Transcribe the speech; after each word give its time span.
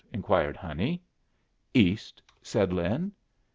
inquired 0.11 0.57
Honey. 0.57 1.03
"East," 1.75 2.23
said 2.41 2.73
Lin. 2.73 3.11